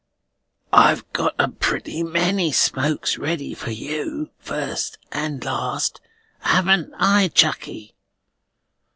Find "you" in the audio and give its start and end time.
3.69-4.31